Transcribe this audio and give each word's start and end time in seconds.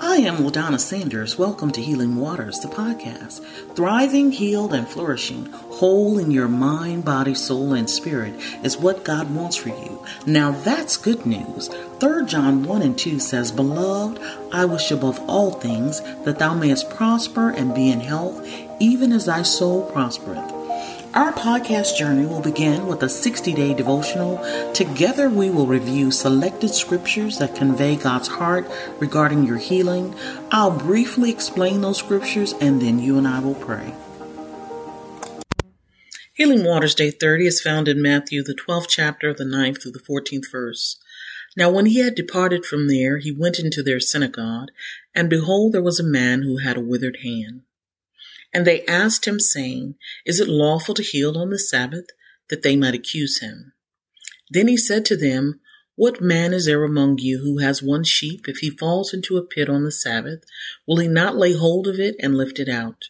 I 0.00 0.18
am 0.18 0.36
LaDonna 0.36 0.78
Sanders. 0.78 1.36
Welcome 1.38 1.72
to 1.72 1.82
Healing 1.82 2.14
Waters, 2.14 2.60
the 2.60 2.68
podcast. 2.68 3.44
Thriving, 3.74 4.30
healed, 4.30 4.72
and 4.72 4.86
flourishing, 4.86 5.46
whole 5.46 6.18
in 6.18 6.30
your 6.30 6.46
mind, 6.46 7.04
body, 7.04 7.34
soul, 7.34 7.72
and 7.74 7.90
spirit 7.90 8.34
is 8.62 8.76
what 8.76 9.04
God 9.04 9.34
wants 9.34 9.56
for 9.56 9.70
you. 9.70 10.04
Now 10.24 10.52
that's 10.52 10.96
good 10.96 11.26
news. 11.26 11.68
3 11.98 12.26
John 12.26 12.62
1 12.62 12.82
and 12.82 12.96
2 12.96 13.18
says, 13.18 13.50
Beloved, 13.50 14.20
I 14.52 14.66
wish 14.66 14.92
above 14.92 15.18
all 15.28 15.50
things 15.50 16.00
that 16.24 16.38
thou 16.38 16.54
mayest 16.54 16.90
prosper 16.90 17.50
and 17.50 17.74
be 17.74 17.90
in 17.90 17.98
health, 17.98 18.46
even 18.78 19.10
as 19.12 19.26
thy 19.26 19.42
soul 19.42 19.90
prospereth. 19.90 20.57
Our 21.18 21.32
podcast 21.32 21.96
journey 21.96 22.26
will 22.26 22.40
begin 22.40 22.86
with 22.86 23.02
a 23.02 23.08
60 23.08 23.52
day 23.52 23.74
devotional. 23.74 24.38
Together, 24.72 25.28
we 25.28 25.50
will 25.50 25.66
review 25.66 26.12
selected 26.12 26.68
scriptures 26.68 27.38
that 27.38 27.56
convey 27.56 27.96
God's 27.96 28.28
heart 28.28 28.70
regarding 29.00 29.42
your 29.42 29.56
healing. 29.56 30.14
I'll 30.52 30.70
briefly 30.70 31.32
explain 31.32 31.80
those 31.80 31.98
scriptures 31.98 32.54
and 32.60 32.80
then 32.80 33.00
you 33.00 33.18
and 33.18 33.26
I 33.26 33.40
will 33.40 33.56
pray. 33.56 33.94
Healing 36.34 36.62
Waters 36.62 36.94
Day 36.94 37.10
30 37.10 37.48
is 37.48 37.60
found 37.60 37.88
in 37.88 38.00
Matthew, 38.00 38.44
the 38.44 38.54
12th 38.54 38.86
chapter, 38.88 39.34
the 39.34 39.42
9th 39.42 39.82
through 39.82 39.90
the 39.90 39.98
14th 39.98 40.52
verse. 40.52 41.00
Now, 41.56 41.68
when 41.68 41.86
he 41.86 41.98
had 41.98 42.14
departed 42.14 42.64
from 42.64 42.86
there, 42.86 43.18
he 43.18 43.32
went 43.32 43.58
into 43.58 43.82
their 43.82 43.98
synagogue, 43.98 44.68
and 45.16 45.28
behold, 45.28 45.72
there 45.72 45.82
was 45.82 45.98
a 45.98 46.04
man 46.04 46.42
who 46.42 46.58
had 46.58 46.76
a 46.76 46.80
withered 46.80 47.18
hand. 47.24 47.62
And 48.52 48.66
they 48.66 48.84
asked 48.86 49.26
him, 49.26 49.38
saying, 49.38 49.96
Is 50.24 50.40
it 50.40 50.48
lawful 50.48 50.94
to 50.94 51.02
heal 51.02 51.36
on 51.36 51.50
the 51.50 51.58
Sabbath? 51.58 52.06
That 52.48 52.62
they 52.62 52.76
might 52.76 52.94
accuse 52.94 53.40
him. 53.40 53.72
Then 54.50 54.68
he 54.68 54.76
said 54.76 55.04
to 55.06 55.16
them, 55.16 55.60
What 55.96 56.20
man 56.20 56.54
is 56.54 56.64
there 56.66 56.82
among 56.82 57.18
you 57.18 57.40
who 57.40 57.58
has 57.58 57.82
one 57.82 58.04
sheep? 58.04 58.48
If 58.48 58.58
he 58.58 58.70
falls 58.70 59.12
into 59.12 59.36
a 59.36 59.44
pit 59.44 59.68
on 59.68 59.84
the 59.84 59.92
Sabbath, 59.92 60.44
will 60.86 60.98
he 60.98 61.08
not 61.08 61.36
lay 61.36 61.52
hold 61.52 61.86
of 61.86 62.00
it 62.00 62.16
and 62.20 62.36
lift 62.36 62.58
it 62.58 62.68
out? 62.68 63.04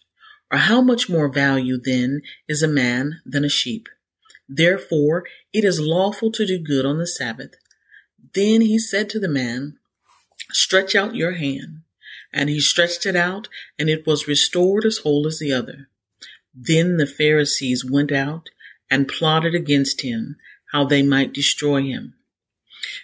Or 0.50 0.58
how 0.58 0.80
much 0.80 1.08
more 1.08 1.30
value 1.30 1.78
then 1.80 2.22
is 2.48 2.62
a 2.62 2.68
man 2.68 3.20
than 3.24 3.44
a 3.44 3.50
sheep? 3.50 3.88
Therefore, 4.48 5.24
it 5.52 5.62
is 5.62 5.78
lawful 5.78 6.32
to 6.32 6.46
do 6.46 6.58
good 6.58 6.86
on 6.86 6.98
the 6.98 7.06
Sabbath. 7.06 7.54
Then 8.34 8.62
he 8.62 8.78
said 8.78 9.10
to 9.10 9.20
the 9.20 9.28
man, 9.28 9.78
Stretch 10.50 10.94
out 10.94 11.14
your 11.14 11.32
hand. 11.32 11.82
And 12.32 12.50
he 12.50 12.60
stretched 12.60 13.06
it 13.06 13.16
out, 13.16 13.48
and 13.78 13.88
it 13.88 14.06
was 14.06 14.28
restored 14.28 14.84
as 14.84 14.98
whole 14.98 15.26
as 15.26 15.38
the 15.38 15.52
other. 15.52 15.88
Then 16.54 16.96
the 16.96 17.06
Pharisees 17.06 17.84
went 17.84 18.12
out 18.12 18.50
and 18.90 19.08
plotted 19.08 19.54
against 19.54 20.02
him 20.02 20.36
how 20.72 20.84
they 20.84 21.02
might 21.02 21.32
destroy 21.32 21.82
him. 21.82 22.14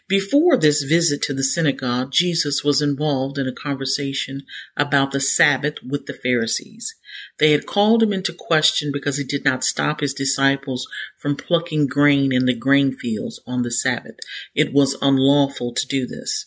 Before 0.08 0.56
this 0.56 0.82
visit 0.82 1.22
to 1.22 1.34
the 1.34 1.42
synagogue, 1.42 2.12
Jesus 2.12 2.62
was 2.62 2.80
involved 2.80 3.38
in 3.38 3.48
a 3.48 3.52
conversation 3.52 4.42
about 4.76 5.12
the 5.12 5.20
Sabbath 5.20 5.74
with 5.82 6.06
the 6.06 6.14
Pharisees. 6.14 6.94
They 7.38 7.52
had 7.52 7.66
called 7.66 8.02
him 8.02 8.12
into 8.12 8.32
question 8.32 8.90
because 8.92 9.16
he 9.18 9.24
did 9.24 9.44
not 9.44 9.64
stop 9.64 10.00
his 10.00 10.14
disciples 10.14 10.86
from 11.18 11.36
plucking 11.36 11.86
grain 11.86 12.32
in 12.32 12.46
the 12.46 12.54
grain 12.54 12.96
fields 12.96 13.40
on 13.46 13.62
the 13.62 13.70
Sabbath. 13.70 14.16
It 14.54 14.72
was 14.72 14.96
unlawful 15.00 15.72
to 15.74 15.86
do 15.86 16.06
this. 16.06 16.46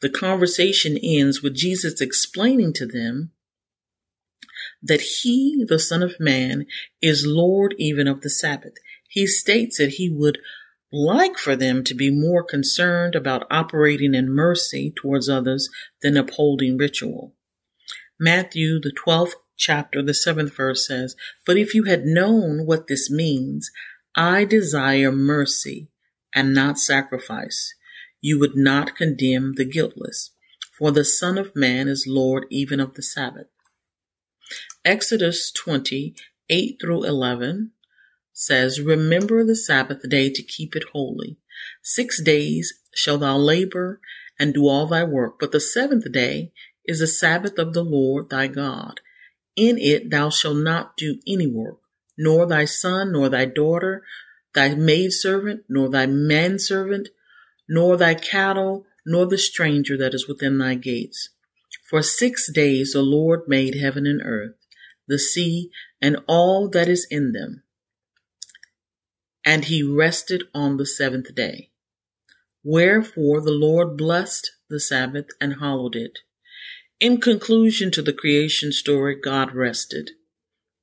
The 0.00 0.10
conversation 0.10 0.98
ends 1.02 1.42
with 1.42 1.54
Jesus 1.54 2.00
explaining 2.00 2.72
to 2.74 2.86
them 2.86 3.32
that 4.82 5.00
he, 5.00 5.64
the 5.68 5.78
Son 5.78 6.02
of 6.02 6.18
Man, 6.18 6.66
is 7.02 7.26
Lord 7.26 7.74
even 7.78 8.08
of 8.08 8.22
the 8.22 8.30
Sabbath. 8.30 8.74
He 9.08 9.26
states 9.26 9.78
that 9.78 9.94
he 9.94 10.08
would 10.08 10.38
like 10.92 11.36
for 11.36 11.54
them 11.54 11.84
to 11.84 11.94
be 11.94 12.10
more 12.10 12.42
concerned 12.42 13.14
about 13.14 13.46
operating 13.50 14.14
in 14.14 14.30
mercy 14.30 14.92
towards 14.96 15.28
others 15.28 15.68
than 16.02 16.16
upholding 16.16 16.76
ritual. 16.76 17.34
Matthew, 18.18 18.80
the 18.80 18.92
12th 18.92 19.34
chapter, 19.56 20.02
the 20.02 20.12
7th 20.12 20.54
verse 20.54 20.86
says, 20.86 21.14
But 21.46 21.56
if 21.56 21.74
you 21.74 21.84
had 21.84 22.04
known 22.04 22.66
what 22.66 22.86
this 22.86 23.10
means, 23.10 23.70
I 24.16 24.44
desire 24.44 25.12
mercy 25.12 25.88
and 26.34 26.54
not 26.54 26.78
sacrifice, 26.78 27.74
you 28.20 28.38
would 28.38 28.56
not 28.56 28.96
condemn 28.96 29.54
the 29.54 29.64
guiltless, 29.64 30.30
for 30.76 30.90
the 30.90 31.04
Son 31.04 31.38
of 31.38 31.56
Man 31.56 31.88
is 31.88 32.06
Lord 32.06 32.46
even 32.50 32.80
of 32.80 32.94
the 32.94 33.02
Sabbath. 33.02 33.46
Exodus 34.84 35.52
20, 35.52 36.14
8 36.48 36.78
through 36.80 37.04
11 37.04 37.72
says, 38.32 38.80
Remember 38.80 39.44
the 39.44 39.56
Sabbath 39.56 40.08
day 40.08 40.30
to 40.30 40.42
keep 40.42 40.74
it 40.74 40.84
holy. 40.92 41.38
Six 41.82 42.22
days 42.22 42.74
shall 42.94 43.18
thou 43.18 43.36
labor 43.36 44.00
and 44.38 44.54
do 44.54 44.66
all 44.66 44.86
thy 44.86 45.04
work, 45.04 45.38
but 45.38 45.52
the 45.52 45.60
seventh 45.60 46.10
day 46.10 46.52
is 46.84 47.00
the 47.00 47.06
Sabbath 47.06 47.58
of 47.58 47.74
the 47.74 47.84
Lord 47.84 48.30
thy 48.30 48.46
God. 48.46 49.00
In 49.54 49.76
it 49.78 50.10
thou 50.10 50.30
shalt 50.30 50.56
not 50.56 50.96
do 50.96 51.20
any 51.26 51.46
work, 51.46 51.78
nor 52.16 52.46
thy 52.46 52.64
son, 52.64 53.12
nor 53.12 53.28
thy 53.28 53.44
daughter, 53.44 54.02
thy 54.54 54.74
maidservant, 54.74 55.64
nor 55.68 55.90
thy 55.90 56.06
manservant, 56.06 57.08
nor 57.70 57.96
thy 57.96 58.14
cattle, 58.14 58.84
nor 59.06 59.26
the 59.26 59.38
stranger 59.38 59.96
that 59.96 60.12
is 60.12 60.26
within 60.26 60.58
thy 60.58 60.74
gates. 60.74 61.28
For 61.88 62.02
six 62.02 62.52
days 62.52 62.92
the 62.92 63.02
Lord 63.02 63.42
made 63.46 63.76
heaven 63.76 64.06
and 64.06 64.20
earth, 64.24 64.56
the 65.06 65.20
sea, 65.20 65.70
and 66.02 66.16
all 66.26 66.68
that 66.70 66.88
is 66.88 67.06
in 67.12 67.30
them. 67.30 67.62
And 69.46 69.66
he 69.66 69.84
rested 69.84 70.42
on 70.52 70.78
the 70.78 70.84
seventh 70.84 71.32
day. 71.34 71.70
Wherefore 72.64 73.40
the 73.40 73.52
Lord 73.52 73.96
blessed 73.96 74.50
the 74.68 74.80
Sabbath 74.80 75.28
and 75.40 75.60
hallowed 75.60 75.94
it. 75.94 76.18
In 76.98 77.20
conclusion 77.20 77.92
to 77.92 78.02
the 78.02 78.12
creation 78.12 78.72
story, 78.72 79.14
God 79.14 79.54
rested, 79.54 80.10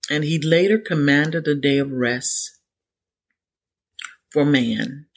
and 0.10 0.24
he 0.24 0.40
later 0.40 0.80
commanded 0.80 1.50
a 1.50 1.54
day 1.54 1.80
of 1.80 1.92
rest 1.92 2.58
for 4.32 4.46
man. 4.46 5.08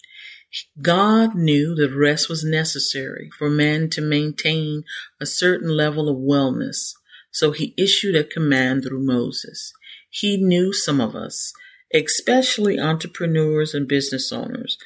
God 0.81 1.37
knew 1.37 1.75
that 1.77 1.95
rest 1.95 2.29
was 2.29 2.45
necessary 2.45 3.31
for 3.39 3.49
man 3.49 3.89
to 3.91 4.01
maintain 4.01 4.83
a 5.21 5.27
certain 5.27 5.69
level 5.69 6.09
of 6.09 6.17
wellness, 6.17 6.93
so 7.31 7.53
he 7.53 7.75
issued 7.77 8.17
a 8.17 8.25
command 8.25 8.83
through 8.83 9.05
Moses. 9.05 9.73
He 10.11 10.37
knew 10.37 10.73
some 10.73 11.01
of 11.01 11.15
us, 11.15 11.53
especially 11.95 12.81
entrepreneurs 12.81 13.75
and 13.75 13.87
business 13.87 14.33
owners, 14.33 14.77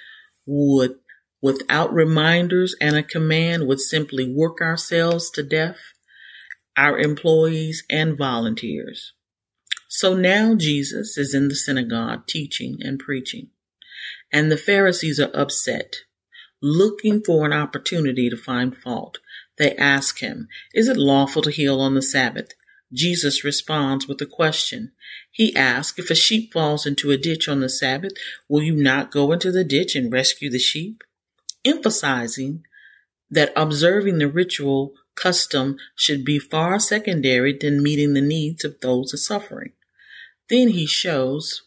would, 0.45 0.97
without 1.41 1.93
reminders 1.95 2.77
and 2.79 2.95
a 2.95 3.03
command, 3.03 3.67
would 3.67 3.81
simply 3.81 4.31
work 4.31 4.61
ourselves 4.61 5.31
to 5.31 5.43
death, 5.43 5.79
our 6.77 6.99
employees 6.99 7.85
and 7.89 8.19
volunteers. 8.19 9.15
So 9.89 10.13
now 10.13 10.55
Jesus 10.55 11.17
is 11.17 11.33
in 11.33 11.49
the 11.49 11.55
synagogue 11.55 12.27
teaching 12.27 12.77
and 12.83 12.99
preaching 12.99 13.49
and 14.35 14.51
the 14.51 14.57
Pharisees 14.57 15.21
are 15.21 15.31
upset, 15.33 15.99
looking 16.61 17.23
for 17.23 17.47
an 17.47 17.53
opportunity 17.53 18.29
to 18.29 18.37
find 18.37 18.77
fault. 18.77 19.19
They 19.59 19.77
ask 19.77 20.19
him, 20.19 20.49
Is 20.75 20.89
it 20.89 20.97
lawful 20.97 21.41
to 21.43 21.53
heal 21.53 21.81
on 21.81 21.95
the 21.95 22.03
Sabbath? 22.03 22.53
Jesus 22.93 23.45
responds 23.45 24.09
with 24.09 24.21
a 24.21 24.27
question. 24.27 24.91
He 25.31 25.55
asks, 25.55 26.01
If 26.01 26.11
a 26.11 26.17
sheep 26.17 26.53
falls 26.53 26.85
into 26.85 27.13
a 27.13 27.17
ditch 27.17 27.49
on 27.49 27.61
the 27.61 27.69
Sabbath, 27.69 28.15
will 28.49 28.65
you 28.65 28.75
not 28.75 29.13
go 29.13 29.31
into 29.31 29.53
the 29.53 29.63
ditch 29.63 29.95
and 29.95 30.13
rescue 30.13 30.51
the 30.51 30.59
sheep? 30.59 31.05
Emphasizing 31.65 32.65
that 33.31 33.53
observing 33.55 34.19
the 34.19 34.29
ritual 34.29 34.95
custom 35.15 35.77
should 35.95 36.25
be 36.25 36.41
far 36.41 36.81
secondary 36.81 37.57
than 37.57 37.85
meeting 37.85 38.15
the 38.15 38.21
needs 38.21 38.65
of 38.65 38.81
those 38.81 39.15
suffering. 39.25 39.73
Then 40.51 40.71
he 40.71 40.87
shows 40.87 41.63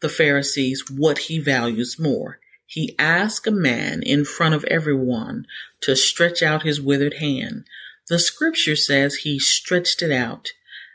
the 0.00 0.08
Pharisees 0.08 0.84
what 0.90 1.18
he 1.18 1.38
values 1.38 1.98
more. 1.98 2.38
He 2.66 2.94
asked 2.98 3.46
a 3.46 3.52
man 3.52 4.02
in 4.02 4.24
front 4.24 4.54
of 4.54 4.64
everyone 4.64 5.46
to 5.82 5.96
stretch 5.96 6.42
out 6.42 6.62
his 6.62 6.80
withered 6.80 7.14
hand. 7.14 7.66
The 8.08 8.18
scripture 8.18 8.76
says 8.76 9.16
he 9.16 9.38
stretched 9.38 10.02
it 10.02 10.12
out, 10.12 10.50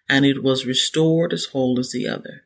and 0.08 0.26
it 0.26 0.44
was 0.44 0.66
restored 0.66 1.34
as 1.34 1.46
whole 1.46 1.80
as 1.80 1.92
the 1.92 2.08
other. 2.08 2.44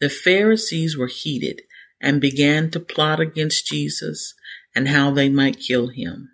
The 0.00 0.10
Pharisees 0.10 0.96
were 0.96 1.06
heated 1.06 1.62
and 2.00 2.20
began 2.20 2.70
to 2.70 2.80
plot 2.80 3.20
against 3.20 3.66
Jesus 3.66 4.34
and 4.74 4.88
how 4.88 5.10
they 5.10 5.28
might 5.28 5.58
kill 5.58 5.88
him. 5.88 6.30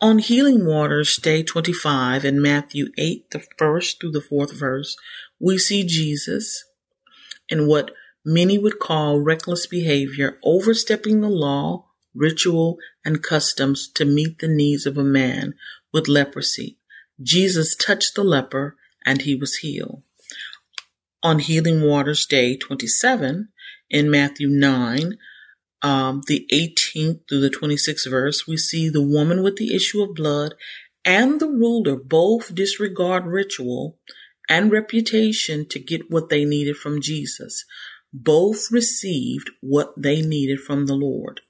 On 0.00 0.18
Healing 0.18 0.66
Waters, 0.66 1.16
day 1.16 1.42
25 1.42 2.24
in 2.24 2.42
Matthew 2.42 2.88
8, 2.98 3.30
the 3.30 3.44
first 3.56 4.00
through 4.00 4.10
the 4.10 4.20
fourth 4.20 4.52
verse, 4.52 4.96
we 5.38 5.56
see 5.56 5.84
Jesus 5.84 6.64
in 7.48 7.66
what 7.66 7.92
many 8.24 8.58
would 8.58 8.78
call 8.78 9.20
reckless 9.20 9.66
behavior 9.66 10.38
overstepping 10.42 11.20
the 11.20 11.28
law, 11.28 11.86
ritual, 12.14 12.78
and 13.04 13.22
customs 13.22 13.88
to 13.88 14.04
meet 14.04 14.38
the 14.38 14.48
needs 14.48 14.86
of 14.86 14.96
a 14.96 15.04
man 15.04 15.54
with 15.92 16.08
leprosy. 16.08 16.78
Jesus 17.22 17.76
touched 17.76 18.14
the 18.14 18.24
leper 18.24 18.76
and 19.04 19.22
he 19.22 19.34
was 19.34 19.56
healed. 19.56 20.02
On 21.22 21.38
Healing 21.38 21.82
Waters 21.82 22.26
Day 22.26 22.56
27 22.56 23.48
in 23.90 24.10
Matthew 24.10 24.48
9, 24.48 25.16
um, 25.82 26.22
the 26.26 26.46
18th 26.52 27.28
through 27.28 27.40
the 27.40 27.50
26th 27.50 28.08
verse, 28.10 28.46
we 28.46 28.56
see 28.56 28.88
the 28.88 29.02
woman 29.02 29.42
with 29.42 29.56
the 29.56 29.74
issue 29.74 30.02
of 30.02 30.14
blood 30.14 30.54
and 31.04 31.40
the 31.40 31.46
ruler 31.46 31.96
both 31.96 32.54
disregard 32.54 33.26
ritual 33.26 33.98
and 34.48 34.72
reputation 34.72 35.66
to 35.68 35.78
get 35.78 36.10
what 36.10 36.28
they 36.28 36.44
needed 36.44 36.76
from 36.76 37.00
Jesus. 37.00 37.64
Both 38.16 38.70
received 38.70 39.50
what 39.60 39.92
they 39.96 40.22
needed 40.22 40.60
from 40.60 40.86
the 40.86 40.94
Lord. 40.94 41.40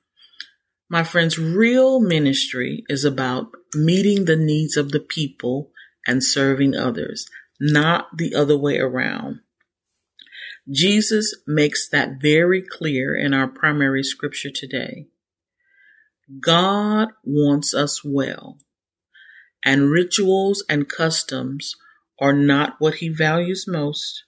My 0.89 1.05
friends, 1.05 1.39
real 1.39 2.01
ministry 2.01 2.85
is 2.89 3.05
about 3.05 3.49
meeting 3.75 4.25
the 4.25 4.37
needs 4.37 4.79
of 4.79 4.91
the 4.91 5.01
people 5.01 5.71
and 6.07 6.25
serving 6.25 6.75
others, 6.75 7.27
not 7.61 8.17
the 8.17 8.35
other 8.35 8.57
way 8.57 8.79
around. 8.79 9.41
Jesus 10.71 11.37
makes 11.47 11.87
that 11.91 12.23
very 12.23 12.63
clear 12.63 13.15
in 13.15 13.35
our 13.35 13.47
primary 13.47 14.03
scripture 14.03 14.51
today. 14.51 15.09
God 16.41 17.09
wants 17.23 17.75
us 17.75 18.03
well, 18.03 18.57
and 19.63 19.91
rituals 19.91 20.65
and 20.67 20.89
customs 20.89 21.75
are 22.19 22.33
not 22.33 22.77
what 22.79 22.97
he 22.97 23.11
values 23.11 23.67
most. 23.69 24.25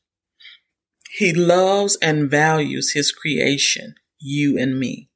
He 1.17 1.33
loves 1.33 1.97
and 2.03 2.31
values 2.31 2.93
his 2.93 3.11
creation, 3.11 3.95
you 4.19 4.59
and 4.59 4.79
me. 4.79 5.09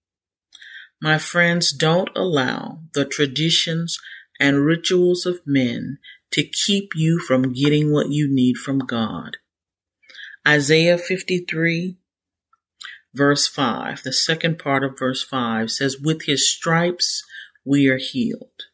My 0.99 1.19
friends, 1.19 1.73
don't 1.73 2.09
allow 2.17 2.81
the 2.95 3.05
traditions 3.05 3.99
and 4.41 4.65
rituals 4.65 5.27
of 5.27 5.41
men 5.45 5.99
to 6.31 6.43
keep 6.43 6.93
you 6.95 7.19
from 7.19 7.53
getting 7.53 7.93
what 7.93 8.09
you 8.09 8.27
need 8.33 8.57
from 8.57 8.79
God. 8.79 9.37
Isaiah 10.49 10.97
53 10.97 11.99
verse 13.13 13.47
5, 13.47 14.03
the 14.03 14.13
second 14.15 14.59
part 14.59 14.83
of 14.83 14.99
verse 14.99 15.23
5 15.23 15.71
says, 15.71 15.99
With 16.03 16.23
his 16.25 16.51
stripes 16.51 17.23
we 17.63 17.89
are 17.89 17.99
healed. 17.99 18.69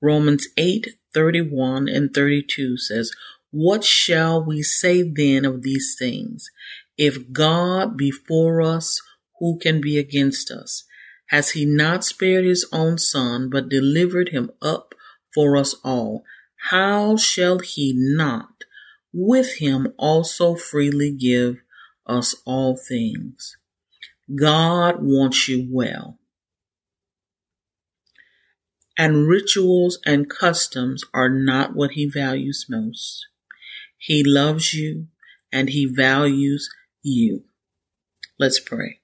Romans 0.00 0.48
8 0.56 0.94
31 1.12 1.88
and 1.88 2.14
32 2.14 2.78
says, 2.78 3.10
What 3.50 3.84
shall 3.84 4.44
we 4.44 4.62
say 4.62 5.02
then 5.02 5.44
of 5.44 5.62
these 5.62 5.96
things? 5.98 6.50
If 6.96 7.32
God 7.32 7.96
be 7.96 8.10
for 8.10 8.60
us, 8.60 9.00
who 9.38 9.58
can 9.58 9.80
be 9.80 9.98
against 9.98 10.50
us? 10.50 10.84
Has 11.28 11.50
he 11.50 11.64
not 11.64 12.04
spared 12.04 12.44
his 12.44 12.66
own 12.72 12.98
son, 12.98 13.48
but 13.50 13.68
delivered 13.68 14.30
him 14.30 14.50
up 14.60 14.94
for 15.34 15.56
us 15.56 15.74
all? 15.84 16.24
How 16.70 17.16
shall 17.16 17.60
he 17.60 17.92
not 17.96 18.64
with 19.12 19.58
him 19.58 19.92
also 19.96 20.54
freely 20.54 21.12
give 21.12 21.58
us 22.06 22.34
all 22.44 22.76
things? 22.76 23.56
God 24.34 24.96
wants 25.00 25.48
you 25.48 25.66
well 25.70 26.18
and 28.98 29.28
rituals 29.28 30.00
and 30.04 30.28
customs 30.28 31.04
are 31.14 31.28
not 31.28 31.74
what 31.74 31.92
he 31.92 32.04
values 32.04 32.66
most. 32.68 33.28
He 33.98 34.22
loves 34.24 34.72
you 34.72 35.08
and 35.52 35.68
he 35.68 35.84
values 35.84 36.70
you. 37.02 37.44
Let's 38.38 38.60
pray. 38.60 39.00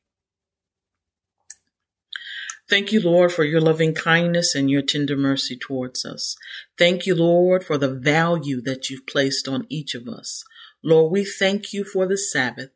Thank 2.68 2.92
you, 2.92 3.00
Lord, 3.00 3.30
for 3.30 3.44
your 3.44 3.60
loving 3.60 3.94
kindness 3.94 4.54
and 4.54 4.70
your 4.70 4.80
tender 4.80 5.16
mercy 5.16 5.56
towards 5.56 6.04
us. 6.06 6.36
Thank 6.78 7.04
you, 7.04 7.14
Lord, 7.14 7.62
for 7.62 7.76
the 7.76 7.92
value 7.92 8.62
that 8.62 8.88
you've 8.88 9.06
placed 9.06 9.46
on 9.46 9.66
each 9.68 9.94
of 9.94 10.08
us. 10.08 10.44
Lord, 10.82 11.12
we 11.12 11.24
thank 11.24 11.74
you 11.74 11.84
for 11.84 12.06
the 12.06 12.16
Sabbath 12.16 12.70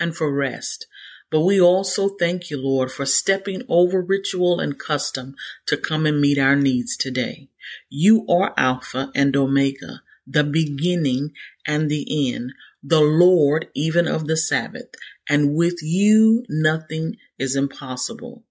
and 0.00 0.16
for 0.16 0.32
rest. 0.32 0.86
But 1.30 1.40
we 1.40 1.60
also 1.60 2.10
thank 2.10 2.48
you, 2.48 2.58
Lord, 2.58 2.90
for 2.90 3.04
stepping 3.04 3.62
over 3.68 4.00
ritual 4.00 4.60
and 4.60 4.78
custom 4.78 5.34
to 5.66 5.76
come 5.76 6.06
and 6.06 6.20
meet 6.20 6.38
our 6.38 6.56
needs 6.56 6.96
today. 6.96 7.48
You 7.90 8.26
are 8.28 8.54
Alpha 8.56 9.10
and 9.14 9.36
Omega, 9.36 10.02
the 10.26 10.44
beginning 10.44 11.32
and 11.66 11.90
the 11.90 12.32
end, 12.32 12.52
the 12.82 13.00
Lord 13.00 13.68
even 13.74 14.06
of 14.06 14.26
the 14.26 14.36
Sabbath, 14.36 14.94
and 15.28 15.54
with 15.54 15.82
you 15.82 16.44
nothing 16.48 17.16
is 17.38 17.56
impossible. 17.56 18.44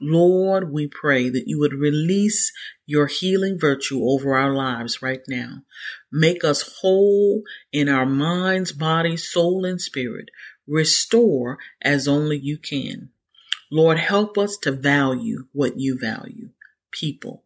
Lord, 0.00 0.72
we 0.72 0.88
pray 0.88 1.30
that 1.30 1.46
you 1.46 1.58
would 1.60 1.72
release 1.72 2.52
your 2.84 3.06
healing 3.06 3.58
virtue 3.58 4.04
over 4.04 4.36
our 4.36 4.52
lives 4.52 5.00
right 5.00 5.22
now. 5.28 5.62
Make 6.12 6.44
us 6.44 6.78
whole 6.80 7.42
in 7.72 7.88
our 7.88 8.06
minds, 8.06 8.72
body, 8.72 9.16
soul, 9.16 9.64
and 9.64 9.80
spirit. 9.80 10.30
Restore 10.66 11.58
as 11.80 12.08
only 12.08 12.38
you 12.38 12.58
can. 12.58 13.10
Lord, 13.70 13.98
help 13.98 14.36
us 14.36 14.56
to 14.58 14.72
value 14.72 15.46
what 15.52 15.78
you 15.78 15.98
value 15.98 16.50
people. 16.90 17.44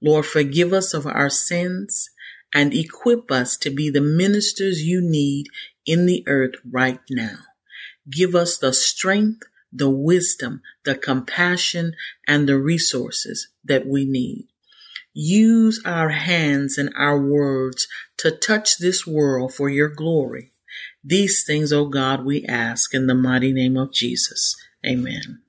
Lord, 0.00 0.26
forgive 0.26 0.72
us 0.72 0.92
of 0.92 1.06
our 1.06 1.30
sins 1.30 2.10
and 2.54 2.72
equip 2.72 3.30
us 3.30 3.56
to 3.58 3.70
be 3.70 3.90
the 3.90 4.00
ministers 4.00 4.82
you 4.82 5.00
need 5.00 5.46
in 5.84 6.06
the 6.06 6.24
earth 6.26 6.54
right 6.70 7.00
now. 7.10 7.38
Give 8.10 8.34
us 8.34 8.56
the 8.58 8.72
strength, 8.72 9.42
the 9.72 9.90
wisdom, 9.90 10.62
the 10.84 10.94
compassion, 10.94 11.94
and 12.26 12.48
the 12.48 12.58
resources 12.58 13.48
that 13.64 13.86
we 13.86 14.04
need. 14.04 14.48
Use 15.12 15.80
our 15.84 16.10
hands 16.10 16.76
and 16.76 16.92
our 16.96 17.18
words 17.18 17.88
to 18.18 18.30
touch 18.30 18.78
this 18.78 19.06
world 19.06 19.54
for 19.54 19.68
your 19.68 19.88
glory. 19.88 20.52
These 21.02 21.44
things, 21.44 21.72
O 21.72 21.86
God, 21.86 22.24
we 22.24 22.44
ask 22.44 22.92
in 22.94 23.06
the 23.06 23.14
mighty 23.14 23.52
name 23.52 23.76
of 23.76 23.92
Jesus. 23.92 24.54
Amen. 24.84 25.40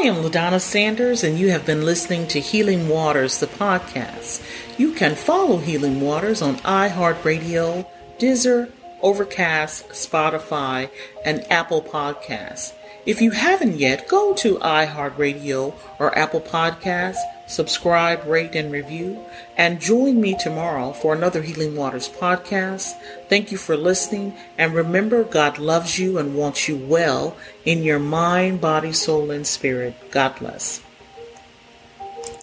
I 0.00 0.04
am 0.04 0.24
LaDonna 0.24 0.62
Sanders, 0.62 1.22
and 1.22 1.38
you 1.38 1.50
have 1.50 1.66
been 1.66 1.84
listening 1.84 2.26
to 2.28 2.40
Healing 2.40 2.88
Waters, 2.88 3.38
the 3.38 3.46
podcast. 3.46 4.42
You 4.78 4.94
can 4.94 5.14
follow 5.14 5.58
Healing 5.58 6.00
Waters 6.00 6.40
on 6.40 6.56
iHeartRadio, 6.60 7.86
Deezer, 8.18 8.72
Overcast, 9.02 9.90
Spotify, 9.90 10.88
and 11.22 11.44
Apple 11.52 11.82
Podcasts. 11.82 12.72
If 13.06 13.22
you 13.22 13.30
haven't 13.30 13.78
yet, 13.78 14.08
go 14.08 14.34
to 14.34 14.58
iHeartRadio 14.58 15.74
or 15.98 16.18
Apple 16.18 16.40
Podcasts, 16.40 17.16
subscribe, 17.46 18.26
rate, 18.26 18.54
and 18.54 18.70
review, 18.70 19.24
and 19.56 19.80
join 19.80 20.20
me 20.20 20.36
tomorrow 20.38 20.92
for 20.92 21.14
another 21.14 21.40
Healing 21.40 21.76
Waters 21.76 22.08
podcast. 22.08 22.92
Thank 23.28 23.50
you 23.50 23.58
for 23.58 23.76
listening, 23.76 24.34
and 24.58 24.74
remember, 24.74 25.24
God 25.24 25.58
loves 25.58 25.98
you 25.98 26.18
and 26.18 26.36
wants 26.36 26.68
you 26.68 26.76
well 26.76 27.36
in 27.64 27.82
your 27.82 27.98
mind, 27.98 28.60
body, 28.60 28.92
soul, 28.92 29.30
and 29.30 29.46
spirit. 29.46 29.94
God 30.10 30.38
bless. 30.38 30.82